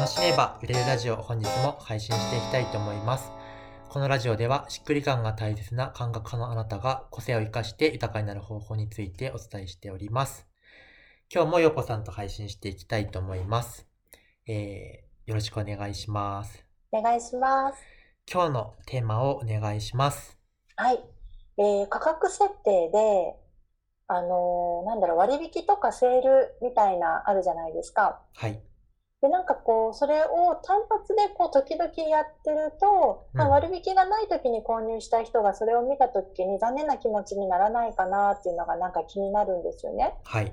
[0.00, 3.30] 楽しめば売れるラジオ本日も配信していきたいと思います。
[3.90, 10.46] このラジオではしっくり感が大切な感覚派のあなたが個性を生かして豊かになる方法についてお伝えしております。
[11.30, 13.86] 今日もよこさんと配信していきたいと思います。
[14.46, 16.64] えー、よろしくお願いします。
[16.92, 17.78] お願いします。
[18.32, 20.38] 今日のテーマをお願いします。
[20.76, 21.04] はい。
[21.58, 23.36] えー価格設定で、
[24.06, 28.22] あのーなんだろう、割引とかセールみたいなあるじゃないですか。
[28.32, 28.62] はい。
[29.22, 40.14] で、なんかこう、それを単発でこう、時々やってると、まあ、うん割引がない時に購入した人がそれを見た時に残念な気持ちにならないかなっていうのがなんか気になるんですよね。
[40.24, 40.52] はい。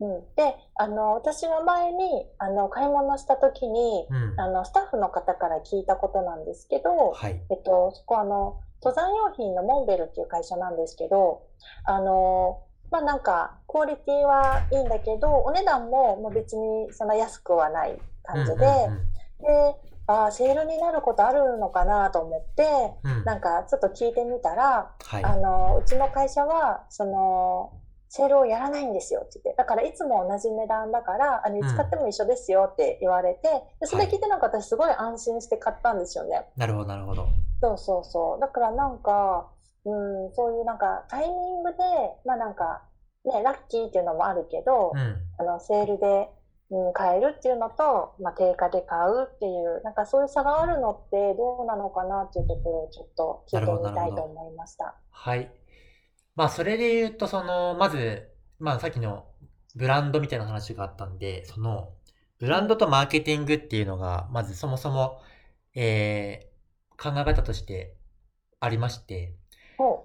[0.00, 0.34] うん。
[0.34, 4.40] で、あの、私は前に、あの、買い物した時に、うん。
[4.40, 7.40] あの、スタッフの方から聞いたことなんですけど、はい。
[7.50, 11.42] えっと、そこあの、登山用品のモンベルっていう会社なんですけど、
[11.84, 12.60] あの、
[12.94, 22.62] まあなんか、クオリティはいいんだけど、お値段ももう別にそんな安くはない感じで、うんうんで、あーセールになることあるのかなと思って、
[23.02, 25.24] うんうんなんかちょっと聞いてみたら、はい。
[25.24, 27.72] あの、うちの会社は、その、
[28.08, 33.48] セールをやらないんですよって言って、だからいつも同じ値段だから、あの、ん使っても一緒ですよって言われて、
[33.80, 36.44] でそれ聞いてなんか私すごい安心して買ったんですよね。
[36.56, 37.26] なるほど、なるほど。
[37.60, 38.40] そうそうそう。
[38.40, 39.48] だからなんか、
[39.84, 41.78] うん、そういうなんかタイミングで、
[42.24, 42.82] まあなんか、
[43.24, 45.16] ね、ラッキーっていうのもあるけど、うん。
[45.38, 46.28] あの、セールで、
[46.70, 54.94] うん、買えるっていうのと、まあ定価で買うっていう、なんかそういう差があるのってどうなのかなっていうところをちょっと聞いてみたいと思いました。
[55.10, 55.50] はい。
[56.34, 59.26] まあ、それで言うと、その、まず、まあ、さっきの
[59.76, 61.92] ブランドみたいな話があったんで、その、
[62.40, 65.20] ブランドとマーケティングっていうのが、まずそもそも、
[65.74, 67.96] えー、考え方として
[68.58, 69.36] ありまして。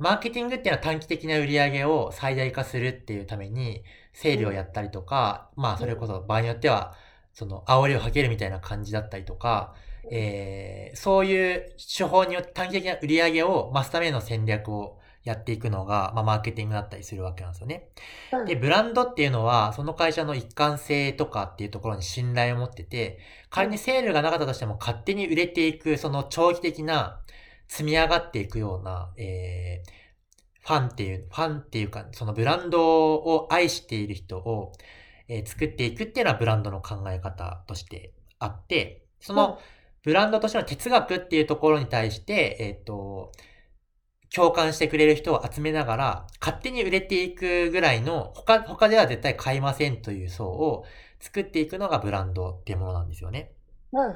[0.00, 6.94] マーケティングっていうのは短期的な売り上げを最大化するっていうために、セールをやったりとか、まあ、それこそ場合によっては、
[7.34, 9.74] その、煽りをかけるみたいな感じだったりとか、
[10.10, 17.90] えーそういう手法によって短期的な売り上げを増すための戦略をやっていくのが、まあ、マーケティングだったりするわけなんですよね。
[18.32, 18.44] うん。
[18.46, 23.18] で、ブランドっていうのは、その会社の一貫性とかっていうところに信頼を持ってて、
[23.50, 27.20] 仮にセールがなかったとしても勝手に売れていく、その長期的な
[27.68, 29.98] 積み上がっていくような、えー
[30.68, 34.72] ファンっていう、ファンっていうか、そのブランドを愛している人を、
[35.28, 39.58] えー作っていくっていうのはブランドの考え方としてあって、その
[40.02, 43.32] ブランドとしての哲学っていうところに対して、えっ、と、
[44.34, 50.84] 共感してくれる人を集めながら、勝手に売れていくぐらいの、他、他では絶対買いませんという層を
[51.20, 53.52] 作っていくのがブランドっていうものなんですよね。
[53.92, 54.14] うん。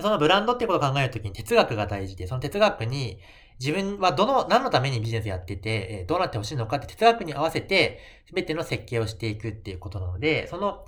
[0.00, 3.18] そのブランドってことを考えるときに哲学が大事で、その哲学に
[3.60, 8.00] 自分はどの、何のためにビジネスやってて、えどうなってほしいのかって哲学に合わせて
[8.34, 10.84] 全ての設計をしていくっていうことなので、その、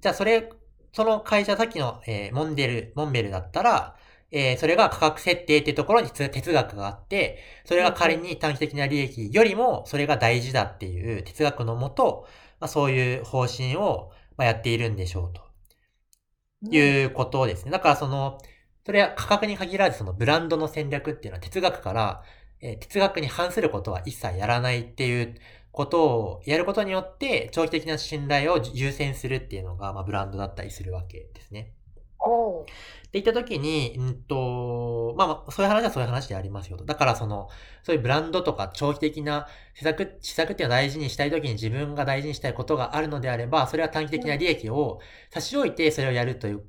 [0.00, 0.50] じゃあそれ、
[0.92, 3.96] その会社、さっきの、えーモンデル、モンベルだったら、
[4.32, 12.26] えーそれが価格設定っていうところに哲学があって、それが仮に短期的な利益よりもそれが大事だっていう哲学のもと、
[12.60, 15.51] まあ、そういう方針を、ま、やっているんでしょうと。
[16.70, 17.70] いうことですね。
[17.70, 18.38] だからその、
[18.84, 22.22] それは価格に限らずそのブランドの戦略っていうのは哲学から、
[22.60, 25.34] えー哲学に反することは一切やらないっていう
[25.72, 31.72] ことをやることによって長期的な信頼を優先するっていうのが、まあ、ブランドだったりするわけですね。
[32.22, 36.86] ほって言った時に、うんと、まあまあ、そういう話はそういう話でありますよと。
[36.86, 37.48] だからその、
[37.82, 45.00] そういうブランドとか長期的な施策、施策っていうのを大事にしたい時に自分が大事にしたいことがあるのであれば、それは短期的な利益を
[45.30, 46.64] 差し置いてそれをやるという、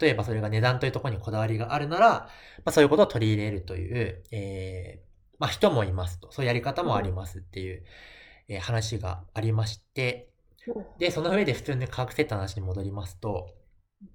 [0.00, 2.28] 例えばそれが値段というところにこだわりがあるなら、ま
[2.66, 6.30] あそういうことを取り入れるという、えー、まあ人もいますと。
[6.30, 7.82] そういうやり方もありますっていう、
[8.48, 10.30] えー話がありまして、
[10.98, 13.48] で、その上で普通に価格設定の話に戻りますと、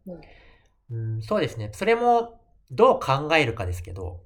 [0.08, 0.22] うん
[0.90, 1.72] うん、そうですね。
[1.74, 2.42] それも
[2.72, 4.24] どう考えるかですけど、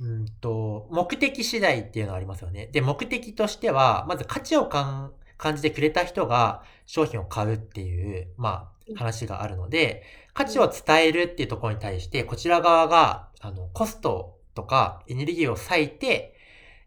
[0.00, 2.66] うんと、目的次第っていうのがありますよね。
[2.72, 16.34] で、目的としては、まず価値を感感じてくれた人が商品を買うっていう、まあ、話があるので、価値を伝えるっていうところに対して、こちら側が、あの、コストとかエネルギーを割いて、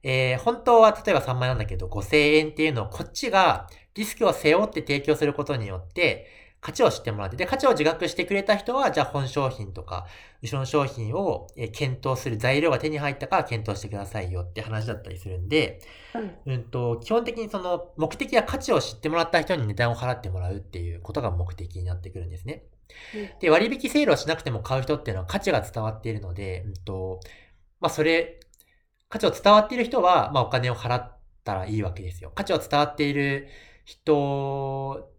[0.03, 6.27] えー本当は例えば3万円なんだけど5000円っていうのをこっちがリスクを背負って提供することによって、
[6.59, 10.07] 価値を知ってもらって、で、価値を自覚してくれた人は、じゃあ本商品とか、
[10.41, 15.79] 後ろの商品をえー検討する材料が手に入ったから検討してくださいよって話だったりするんで、
[16.45, 22.63] うんうんと、基本的にその目的は価値を知ってもらった人に値段を払ってもらうっていうことが目的になってくるんですね。
[23.39, 27.19] で、割引セールをしなくても買う人っていうのは価値が伝わっているので、うんと、
[27.79, 28.39] まあそれ、
[29.09, 32.31] 価値を伝わっている人は、まあお金を払ったらいいわけですよ。
[32.33, 33.47] 価値を伝わっている
[33.85, 35.09] 人、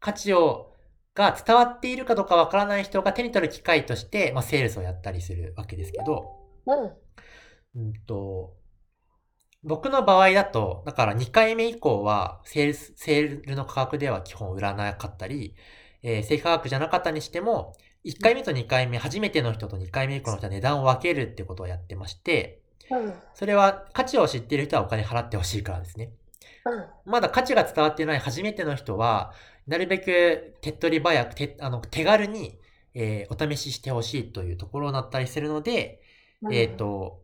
[0.00, 0.69] 価値を
[1.14, 6.36] が伝わっているかどうかわからない人が手に取る機会として、まあ、セールスをやったりするわけですけど、
[6.66, 6.92] うん。
[7.74, 8.56] うんと、
[9.62, 15.54] 僕の場合だと、だから2回目以降は、セールス、セールの価格では基本売らなかったり、
[16.02, 17.74] えー正価格じゃなかったにしても、
[18.04, 23.14] 1回目と2回目、初めての人と2回目以降の人は値段を分けるってことをやってまして、うん。
[23.34, 26.12] それは価値を知っている人はお金払ってほしいからですね。
[26.64, 26.86] うん。
[27.04, 29.34] まだ価値が伝わっていない初めての人は、
[29.70, 32.58] なるべく手っ取り早く、手あの手軽に、
[32.92, 36.02] えーお試ししてほしいというところになったりするので、
[36.42, 37.22] うんえっ、、と、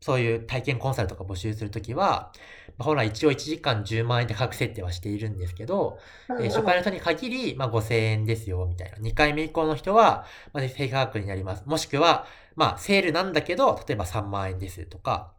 [0.00, 2.32] そういう体験コンサルとか募集するときは、
[2.76, 5.98] まあ、本来一応1時間10万円で価格設定はしているんですけど、
[6.28, 8.98] うんえー初回の人に限り、まあ、5000円ですよ、みたいな。
[8.98, 11.64] 2回目以降の人は、まあ、低価格になります。
[11.66, 15.32] もしくは、まあ、セールなんだけど、例えば3万円ですとか、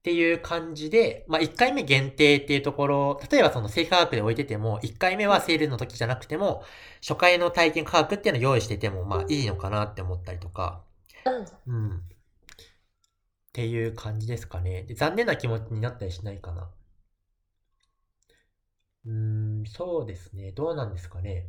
[0.00, 6.64] っていう感じで、まあ、1回目限定っていうところ、例えばその正価格で置いてても、1回目はセールの時じゃなくても、
[7.02, 10.82] 初回の体験価格っていうのを用意してても、まあ、いいのかなって思ったりとか、
[11.66, 11.74] うん。
[11.74, 11.96] うん。
[11.98, 12.00] っ
[13.52, 14.84] ていう感じですかね。
[14.84, 16.70] で残念な気持ちになったりしないかな。
[19.06, 20.52] うーん、そうですね。
[20.52, 21.46] どうなんですかね。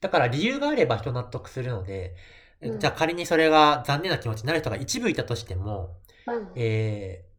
[0.00, 2.16] だから理由があれば人納得するので、
[2.62, 6.52] うんじゃあ仮にそれが残念な気持ちになる人が一部いたとしても、うん。
[6.56, 7.29] えー、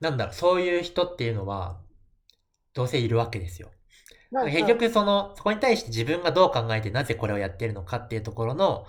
[0.00, 1.80] なんだろう、そういう人っていうのは、
[2.74, 3.68] どうせいるわけですよ。
[3.68, 3.76] うん
[4.52, 8.86] 結局その、そこに対して自分がどう考えてなぜこれをやってるのかっていうところの、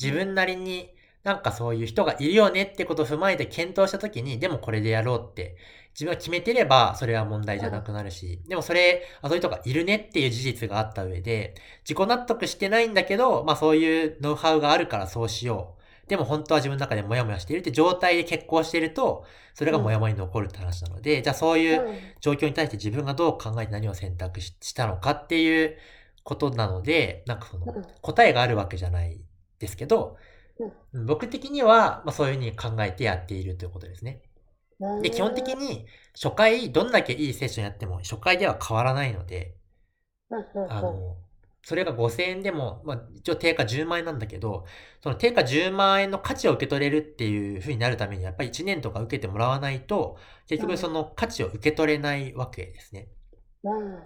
[0.00, 5.56] 自分なりになんかそういう人がいるよねってことを踏まえて検討したときに、でもこれでやろうって、
[5.92, 15.79] 自分が決めてればそれは問題じゃなくなるし、でもそれ、あ、そういう人がいるねっていう事実があった上で、自己納得してないんだけど、まあそういうノウハウがあるからそうしよう。
[16.10, 19.24] でも本当は自分の中でモヤモヤしているって状態で結婚していると、
[19.54, 22.14] それがモヤモヤに残るって話なので、じゃあそういううん。
[22.20, 25.78] 状況に対して自分がどう考えて何を選択ししたのかっていう
[26.24, 27.84] ことなので、なんかそのうん。
[28.02, 29.20] 答えがあるわけじゃない
[29.58, 30.16] ですけど、
[30.58, 30.72] うん。
[31.06, 34.22] 僕的には、まあ、そういうふうに考えてやっているということですね。
[34.80, 39.56] うんで、基本的に初回どんだけいいセッションやっても初回では変わらないので、
[40.30, 40.72] うんうんうん。
[40.72, 41.16] あの、
[41.62, 44.66] それが5000円でも、まあ、一応定価10万円なんだけど、
[45.02, 50.18] その定価10万円の価値を受け取れるっていう風になるために、やっぱり1年とか受けてもらわないと、
[50.48, 53.08] 結局その価値を受け取れないわけですね。
[53.62, 54.02] うん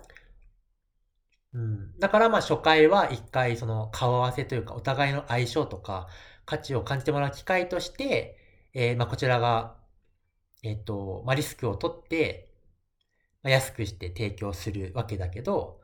[1.53, 1.99] うん。
[1.99, 6.09] だからまあ初回は一回その顔合わせというか、お互いの相性とか、
[6.47, 8.39] 価値を感じてもらう機会として、
[8.75, 9.77] えーまあこちらが、
[10.65, 12.53] えっ、と、まあリスクを取って、
[13.43, 15.81] まあ、安くして提供するわけだけど、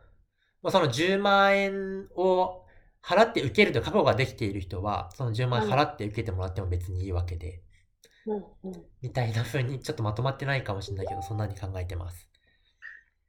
[0.63, 2.65] まあ、その10万円を
[3.03, 7.63] 払って受けると覚悟ができている人は、その10万円払って受けてもらっても別にいいわけで、
[8.27, 12.29] うんうんみたいな風にちょっとまとまってないかもしれないけど、そんなに考えてます。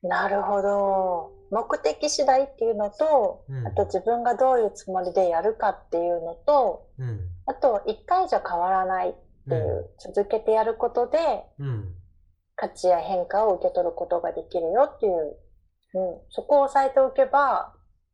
[0.04, 1.32] なるほど。
[1.52, 7.20] 目的次第っていうのと、うんあと自分がどういうつもりでやるかっていうのと、うん。
[7.46, 9.14] あと一回じゃ変わらないっ
[9.48, 11.18] ていう、続けてやることで
[11.60, 11.96] うん。
[12.56, 15.38] 価値や変化を受け取ることができるよっていう、
[15.94, 17.74] うん、そこを押さえておけば、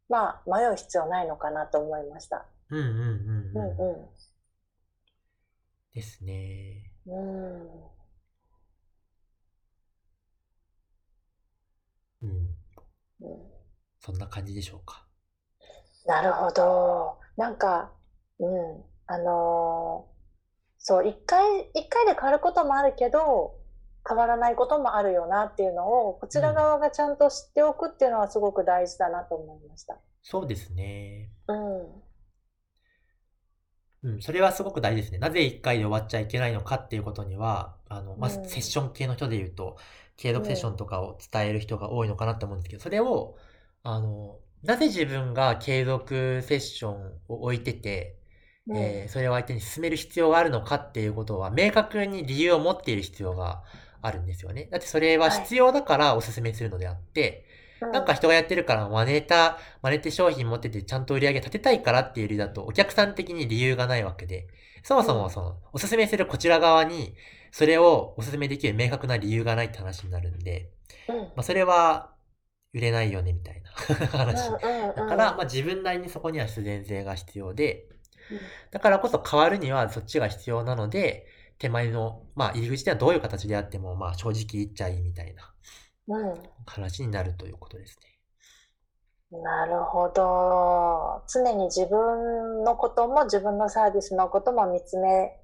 [0.10, 2.46] まあ迷う必要ないのかなと思いました。
[2.70, 3.00] うんうんうん
[3.54, 3.98] ううん。
[4.04, 4.08] ん
[5.94, 6.92] ですね。
[7.08, 7.88] うん。
[12.22, 12.30] うん。
[12.32, 12.58] うん。
[13.22, 13.58] うん
[14.00, 15.06] そんな感じでしょうか。
[16.06, 17.20] なるほど。
[17.36, 17.92] なんか、
[18.40, 20.18] うん、あのー
[20.80, 23.57] そう、一回、一回で変わることもあるけど、
[24.08, 29.98] 変わらないこともあるよなっていうのを、こちら側がちゃんと知っておくっていうのはすごく大事だなと思いました。
[30.22, 31.32] そうですね。
[31.48, 32.04] うん。
[34.04, 35.18] うん、それはすごく大事ですね。
[35.20, 39.78] なぜ1回で終わっちゃいけないのかっていうことには、あの、まあ、うんセッション系の人で言うと、
[40.18, 43.38] 継続セッションとかを伝える人が多いのかなって思うんですけど、それを、
[43.84, 48.18] あの、なぜ自分が継続セッションを置いてて、
[48.68, 53.64] うんえーそれを相手に進める必要があるのかっていうことは、明確に理由を持っている必要が
[54.02, 54.68] あるんですよね。
[54.72, 57.46] だってそれは必要だからお勧めするのであって、
[57.82, 57.92] うん。
[57.92, 64.48] なんか人がやってるから真似た、真似て商品持っててちゃんと売り上げ立てたいからっていう理由だとお客さん的に理由がないわけで、
[64.84, 67.16] そもそもその、おすすめするこちら側に、
[67.52, 70.70] それをおすすめできる明確な理由がないって話になるんで、
[71.10, 71.16] うん。
[71.18, 72.14] まあそれは
[72.74, 73.70] 売れないよねみたいな
[74.08, 74.50] 話。
[74.52, 74.60] だ
[75.06, 77.86] から、まあ自分なりにそこには必然性が必要で、
[78.32, 78.40] うん。
[78.72, 81.26] だからこそ変わるにはそっちが必要なので、
[81.58, 85.54] 手前の、まあ、入り口ではどういう形であっても、まあ、正直言っちゃいいみたいな
[86.66, 88.18] 形になるということですね。
[89.32, 91.24] なるほど。
[91.28, 95.38] 常に自分のことも自分のサービスのことも見つめ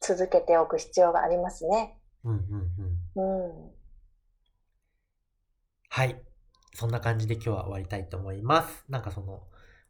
[0.00, 1.98] 続けておく必要がありますね。
[2.24, 2.42] うんうん
[3.16, 3.46] うん。
[3.46, 3.70] うん、
[5.88, 6.20] はい。
[6.74, 8.84] そんな感じで今日は終わりたいと思います。
[8.88, 9.42] なんかその、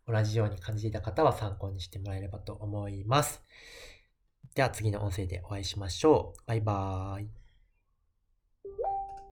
[0.06, 3.42] 同じように感じていた方は参考にしてもらえればと思います。
[4.54, 6.40] では次の音声でお会いしましょう。
[6.47, 7.38] バイバーイ。